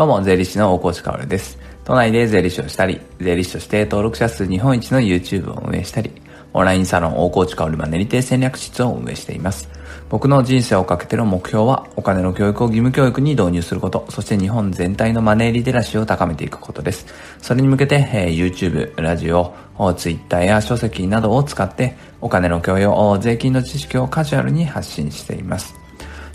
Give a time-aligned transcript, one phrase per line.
[0.00, 1.58] どうも、税理士の大河内かおるです。
[1.84, 6.10] 都内で税理士をしたり、税理士として登録者数日本一の YouTube を運営したり、
[6.54, 9.68] オンラインサロン大河内かおるマネリテ戦略室を運営しています。
[10.08, 17.04] 僕の人生をかけての目標は、お金の教育を義務教育に導入すること、そして日本全体のマネーリテラシーを高めていくことです。
[17.42, 19.52] それに向けて、えー、YouTube、ラジオ、
[19.98, 25.74] Twitter や書籍などを使って、お金の教養、税金の知識をカジュアルに発信しています。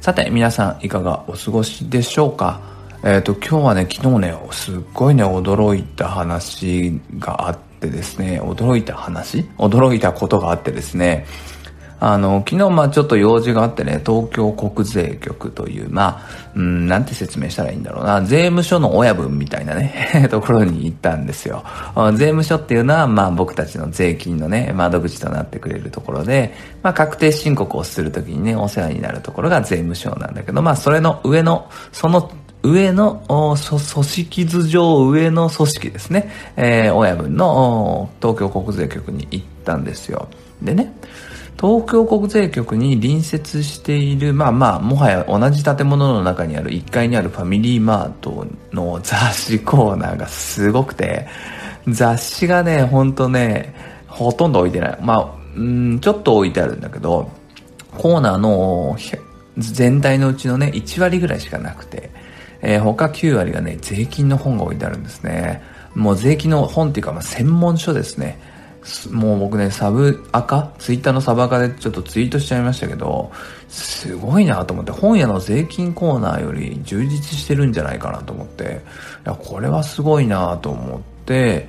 [0.02, 2.75] さて、皆さんいかがお過ごしでしょうか？
[3.06, 9.44] えっ、ー、と、今日はね、昨日ね、すっごいね、驚いた話があってですね、驚いた話？
[9.60, 11.28] 驚いたことがあってですね、
[12.00, 21.64] あの、昨日まあちょっと用事があってね、東京国税局という、まあ、うん、なんて説明したらいいんだろうな、税務署の親分みたいなね、 ところに行ったんですよ。
[22.14, 32.32] 税務署っていうのは、まあ僕たちの税金のね、窓口となってくれるところで、まあ確定申告をするときにね、お世話になるところが税務署なんだけど、まあそれの上の、その
[32.66, 40.28] 上の組織図上上の組織ですね、えー、親分の東京国税局に行ったんですよ。
[40.62, 40.94] でね、
[41.60, 51.28] 東京国税局に隣接している、まあまあ、もはや同じ建物の中にある1階にあるファミリーマートの雑誌コーナーがすごくて、
[51.88, 53.74] 雑誌がね、ほんとね、
[54.08, 54.98] ほとんど置いてない。
[55.02, 57.30] まあ、うん、ちょっと置いてあるんだけど、
[57.98, 58.98] コーナーの
[59.58, 62.12] 全体のうちのね、1割ぐらいしかなくて、
[62.68, 65.62] えー、他9割がね、税金の本が置いてあるんですね。
[65.94, 68.40] もう税金の本っていうか、まあ、専門書ですね。
[69.12, 70.72] もう僕ね、サブ赤？
[70.80, 73.32] ツイッターのサブ赤でちょっとツイートしちゃいましたけど、
[73.70, 78.82] すごいなと思って、本屋の税金コーナーより充実してるんじゃないかなと思って、
[79.26, 81.68] いや、これはすごいなと思って、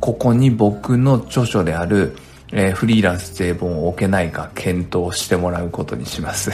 [0.00, 2.16] ここに僕の著書である、
[2.56, 6.52] えー、フリーランス税本を置けないか検討してもらうことにします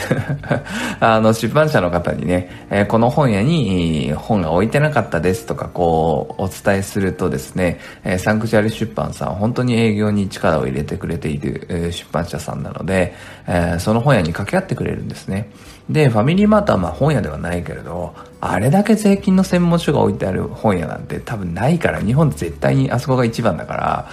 [0.99, 13.13] あの、出版社の方にね、えー、この本屋に本が置いてなかったですとか、こう、お伝えするとですね、えー、サンクチュアリ出版さん、本当に営業に力を入れてくれている、え、出版社さんなので、
[13.47, 15.49] え、その本屋に掛け合ってくれるんですね。
[15.87, 24.09] で、ファミリーマートはまあ本屋ではないけれど、あれだけ税金の専門書が置いてある本屋なんて多分ないから、日本絶対にあそこが一番だから、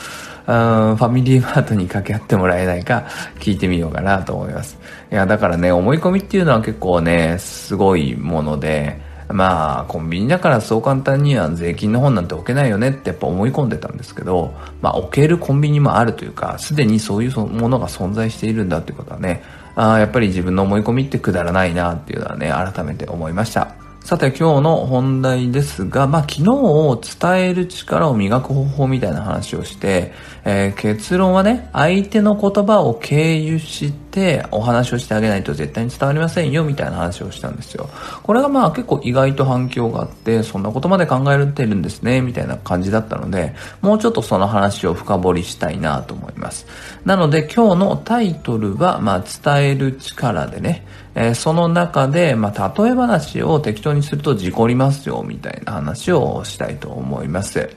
[0.48, 3.06] ファミリーマートに掛け合ってもらえないか
[3.38, 4.78] 聞いてみようかなと思います。
[5.12, 8.98] いや、だからね、思い込みっていうのは結構ね、すごいもので、
[9.28, 19.42] まあ、コンビニだからそう簡単には税金の本なんて置けないよねってやっぱ思い込んでたんですけど、まあ、置けるコンビニもあるというか、すでにそういうものが存在しているんだってことはね、
[19.76, 23.88] あやっぱり自分の思い込みってくだらないなっていうのはね、改めて思いました。
[24.04, 30.12] さて今日の本題ですが、まあ昨日を伝える力を磨く方法みたいな話をして、
[30.47, 34.08] えー、結論はね、相手の言葉を経由して
[34.51, 37.89] お話をしてあげないと絶対に伝わりませんよみたいな話をしたんですよ。
[38.23, 46.67] これがまあ結構意外と反響があって、そんなことまで考えてるんですね、みたいな感じだったので、もうちょっとその話を深掘りしたいなと思います。
[47.05, 57.69] なので今日のタイトルは、まあ伝える力でね、えー、その中で、まあ、例え話を適当にすると事故りますよ、みたいな話をしたいと思います。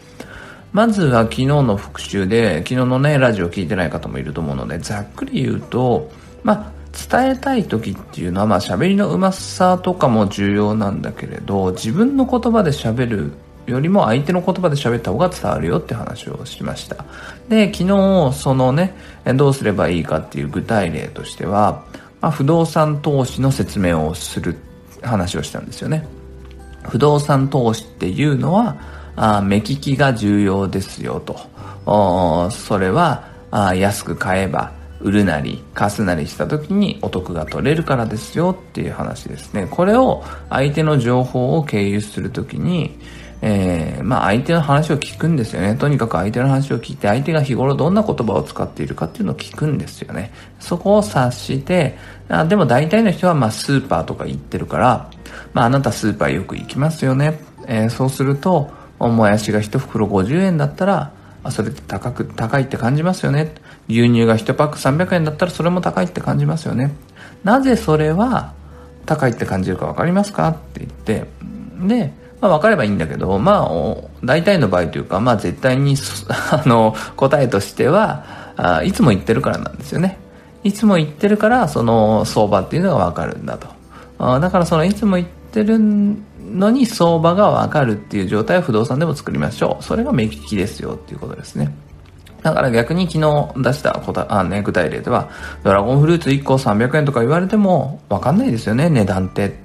[0.74, 6.10] まずは昨日の復習で、昨日のね、ラジオ聞いてない方もいると思うので、ざっくり言うと、
[6.44, 13.32] まあ、伝えたい時っていうのは、まあ、喋りのうまさとかも重要なんだけれど、自分の言葉で喋る
[13.66, 17.06] よりも相手の言葉で喋った方が伝わるよって話をしました。
[17.48, 18.96] で、昨日、そのね、
[19.36, 21.84] どうすればいいかっていう具体例としては、
[22.20, 24.58] まあ、不動産投資の説明をする
[25.02, 26.06] 話をしたんですよね。
[26.90, 28.78] 不動産投資っていうのは、
[29.16, 31.40] あ目利きが重要ですよと。
[32.52, 34.72] それはあ安く買えば
[35.04, 39.68] 売るなり貸すなりした時にお得が取れるからですよっていう話ですね。
[39.70, 42.98] これを相手の情報を経由するときに、
[43.42, 45.76] えー、まあ相手の話を聞くんですよね。
[45.76, 50.32] とにかく相手の話を聞いて、相手が日頃どんな言葉を使っているかっていうのを聞くんですよね。
[50.60, 51.98] そこを察して、
[52.30, 55.10] あでも大体の人はまあスーパーとか行ってるから、
[55.54, 57.40] まああなたスーパーよく行きますよね。
[57.68, 58.70] えー、そうすると、
[59.00, 61.12] もやしが1袋50円だったら、
[61.44, 63.56] あそれって高く、高いって感じますよね。
[63.88, 66.92] 牛乳が1パック300円だったらそれも高いって感じますよね。
[67.44, 68.54] なぜそれは
[69.06, 71.26] 高いって感じるか分かりますかって言って、
[71.88, 73.70] で、まあ分かればいいんだけど、まあ、
[74.24, 75.96] 大体の場合というか、まあ絶対に、
[76.30, 78.26] あの、答えとしては
[78.58, 80.18] あ、いつも言ってるからなんですよね。
[80.64, 83.68] いつも言ってるから、その相場っていうのが分かるんだと。
[84.20, 89.84] あだからそのいつも言ってるのに相場が分かるっていう状態を不動産でも作りましょう。
[89.84, 91.74] それが目利きですよっていうことですね。
[92.44, 95.30] だから逆に昨日出した答あ、ね、具体例では、
[95.64, 99.60] ドラゴンフルーツ1個300円とか言われても分かんないですよね、値段って。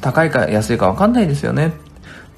[0.00, 1.68] 高いか安いか分かんないですよね。
[1.68, 1.70] っ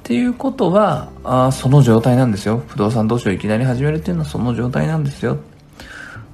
[0.06, 5.36] っていうことはあその状態なんですよ不動産投資をいきなり始めるっていうのはその状態なんですよ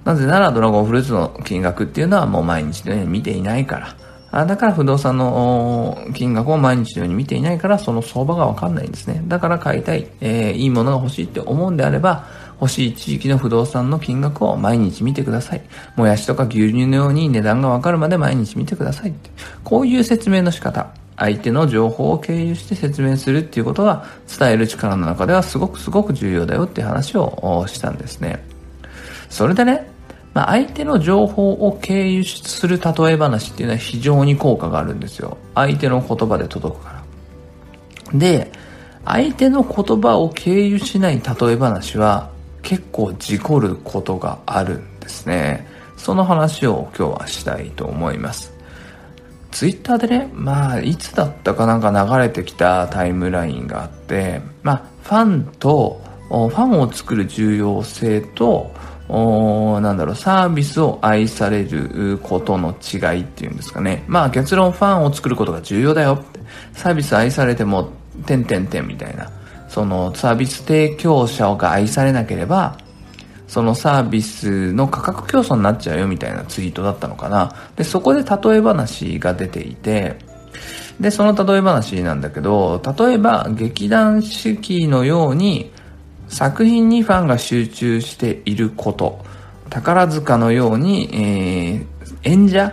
[0.05, 3.97] なぜならドラゴンフルーツの金額っていうのはもう毎日のように見ていないから
[4.31, 9.23] あだから不動産の金額を毎日のように見ていないからその相場がわかんないんですね。
[9.27, 12.27] だから買いたい、えー、いいものが欲しいって思うんであれば、
[12.63, 15.63] 欲しい地域の不動産の金額を毎日見てください。
[15.97, 19.31] もやしとか牛乳のように値段がわかるまで毎日見てくださいって。
[19.65, 20.95] こういう説明の仕方。
[21.17, 24.07] 相手の情報を経由して説明するっていうことが
[24.39, 28.45] 伝える力の中ではすごくすごく重要だよっていう話をしたんですね。
[29.29, 29.91] それでね、
[30.33, 35.37] まあ、相手の情報を経由する例え話っていうのは非常に効果があるんですよ。
[35.57, 37.03] 相手の言葉で届くか
[38.13, 38.19] ら。
[38.19, 38.53] で、
[39.05, 42.32] 相手の言葉を経由しない例え話は
[42.63, 45.67] 結構事故ることがあるんですね。
[45.97, 48.53] その話を今日はしたいと思います。
[49.51, 58.73] ツイッターでね、まあ、いつだったかなんか流れてきたタイムラインがあって、まあ、ファンと、ファンを作る重要性と、
[59.09, 64.05] おなんだろう、サービスを愛されることの違いっていうんですかね。
[64.07, 66.25] まあ結論ファンを作ることが重要だよ。
[66.73, 67.91] サービス愛されても、
[68.25, 69.31] てんてんてんみたいな。
[69.73, 72.77] そのサービス提供者が愛されなければ、
[73.49, 77.55] そのサービスの価格競争になっちゃうよみたいなツイートだったのかな。
[77.75, 80.17] で、そこで例え話が出ていて、
[81.01, 85.73] で、その例え話なんだけど、例えば劇団四季のように、
[86.29, 89.23] 作品にファンが集中していること
[89.71, 91.87] 宝塚のように、えー、
[92.25, 92.73] 演者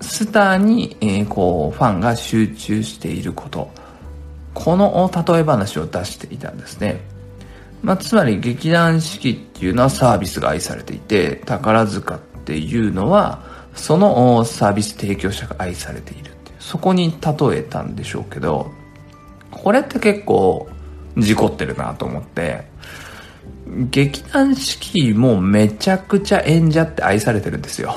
[0.00, 3.68] スターに、えー、こうファンが集中していること
[4.56, 7.02] この例え話を出していたんですね、
[7.82, 13.42] まあ、つまり劇団四季っていうのはサービスが愛されていて宝塚っていうのは
[13.74, 18.70] そのサービス提供者が愛されているっていうそこに例えたんでしょうけど
[19.50, 20.66] これって結構
[21.18, 22.64] 事故ってるなと思って
[23.90, 27.90] 劇団四季もめちゃくちゃ演者って愛されてるんですよ。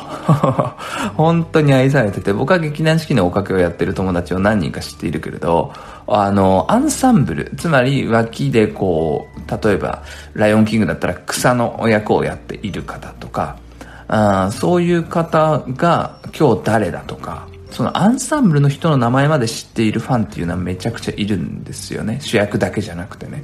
[1.16, 5.72] 本当に愛されてて、僕は劇団四季のおかけをやってる友達を何人か知っているけれど、
[6.06, 10.04] あの、アンサンブル、つまり脇でこう、例えば、
[10.34, 13.56] ライオンキングだったら草の役をやっている方とか、
[14.10, 22.20] あそういう方が今日誰だとか、そのアンサンブルの人の名前まで知っているファンっていうのはめちゃくちゃいるんですよね。
[22.20, 23.44] 主役だけじゃなくてね。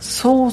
[0.00, 0.50] そう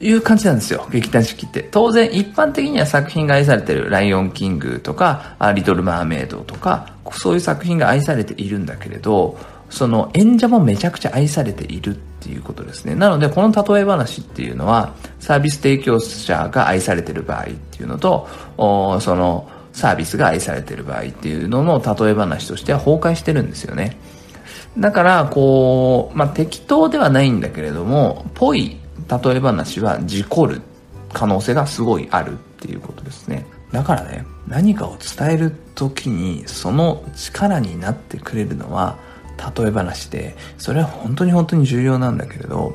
[0.00, 1.68] いう感じなんですよ、劇団四季って。
[1.70, 9.38] 当然、一般的には作品が愛されてる、ライオンキングとか、リトル・マーメイドとか、そういう作品が愛されているんだけれど、
[9.68, 12.94] その演者もめちゃくちゃ愛されているっていうことですね。
[12.94, 18.26] なので、この例え話っていうのは、サービス提供者が愛されてる場合っていうのと、
[18.56, 23.96] その、サービスが愛されてる場合っていうのの例え話としては崩壊してるんですよね。
[24.78, 28.79] だから、こう、まあ、適当ではないんだけれども、ぽい
[29.10, 30.62] 例え話は事故る
[31.12, 33.46] 可能性がすごいあるっていうことですね。
[33.72, 38.98] だからね、何かを伝える時にその力になってくれるのは
[39.56, 42.74] 例え話で、それは本当に本当に重要なんだけれど、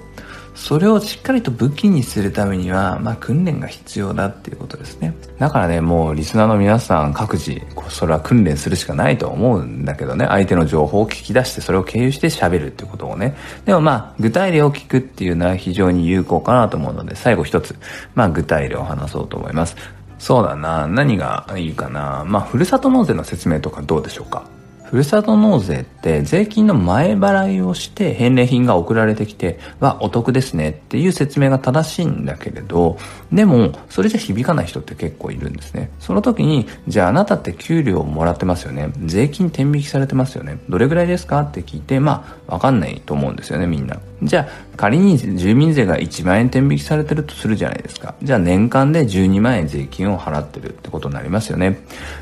[0.56, 5.14] それをしっかりと武器にするためには、まあ、訓練が必要だっていうことですね。
[5.38, 13.36] だからね、もうリスナーの皆さん各自、それは訓練するしかないと思うんだけどね、相手の情報を聞き出してそれを経由して喋るってことをね。
[13.66, 17.76] でもまあ、具体例を聞くっていうのは非常に有効かなと思うので、最後一つ、
[18.16, 19.76] まあ、具体例を話そうと思います。
[20.18, 22.24] そうだな、何がいいかな。
[22.26, 24.55] まあ、ふるさと納税の説明とかどうでしょうか？
[24.96, 32.98] ふるさと納税って税金の前払いをして返礼品が送られてきて、はお得ですねっていう説明が正しいんだけれど、
[33.30, 35.92] でも、それじゃ響かない人って結構いるんですね。
[36.00, 38.94] その時に、じゃああなたって給料をもらってますよね。
[39.04, 40.60] 税金転引きされてますよね。
[40.70, 41.42] どれぐらいですか？
[41.42, 44.00] って聞いて、まあ、わかんないと思うんですよね、みんな。
[44.26, 48.16] じゃあ、仮に住民税が1万円転引きされてるとするじゃないですか。
[48.22, 51.80] じゃあ年間で12万円税金を払ってるってことになりますよね。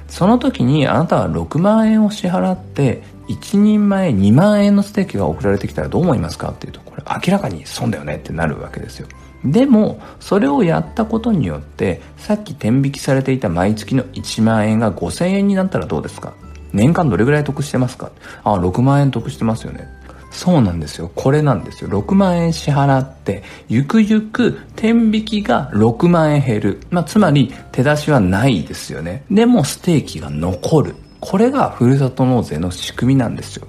[0.08, 9.08] その時にあなたは6万円を支払って1人前2万円のステーキが送られてきたらどう思いますかっていうとこれ明らかに損だよねってなるわけですよ
[9.46, 16.34] でもそれをやったことによってさっき転引きされていた毎月の1万円が5000円になったらどうですか？
[16.74, 18.12] 年間どれぐらい得してますか？
[18.44, 19.88] あ6万円得してますよね
[20.34, 21.12] そうなんですよ。
[21.14, 21.90] これなんですよ。
[21.90, 26.82] 6万円支払って、ゆくゆく天引きが6万円減る。
[26.90, 29.24] まあ、つまり手出しはないですよね。
[29.30, 30.96] でもステーキが残る。
[31.20, 33.68] これがふるさと納税の仕組みなんですよ。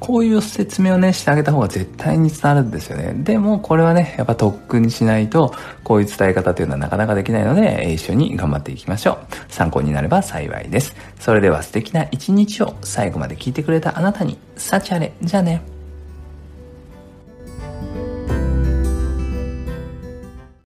[0.00, 3.14] こういう説明をね、してあげた方が絶対に伝わるんですよね。
[3.16, 5.54] でも、これはね、やっぱ特訓にしないと、
[5.84, 9.16] こういう伝え方というのはなかなかできないので、一緒に頑張っていきましょう。
[9.48, 10.94] 参考になれば幸いです。
[11.18, 15.12] それでは素敵な一日を最後まで聞いてくれたあなたに、幸あれ。
[15.22, 15.71] じゃあね。